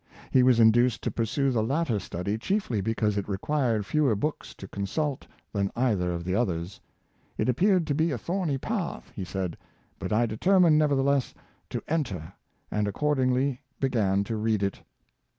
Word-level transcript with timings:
He 0.31 0.41
was 0.41 0.59
induced 0.59 1.03
to 1.03 1.11
pursue 1.11 1.51
the 1.51 1.61
latter 1.61 1.99
study 1.99 2.35
chiefly 2.39 2.81
because 2.81 3.19
it 3.19 3.29
required 3.29 3.85
fewer 3.85 4.15
books 4.15 4.55
to 4.55 4.67
con 4.67 4.87
sult 4.87 5.27
than 5.53 5.69
either 5.75 6.11
of 6.11 6.23
the 6.23 6.33
others." 6.33 6.81
It 7.37 7.47
appeared 7.47 7.85
to 7.85 7.93
be 7.93 8.09
a 8.09 8.17
thorny 8.17 8.57
path," 8.57 9.11
he 9.15 9.23
said,'' 9.23 9.59
but 9.99 10.11
I 10.11 10.25
determined, 10.25 10.79
nevertheless, 10.79 11.35
to 11.69 11.83
enter, 11.87 12.33
and 12.71 12.87
accordingly 12.87 13.61
began 13.79 14.23
to 14.23 14.37
read 14.37 14.63
it." 14.63 14.81